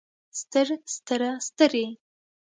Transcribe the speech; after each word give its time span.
ستر 0.39 0.67
ستره 0.95 1.31
سترې 1.47 1.85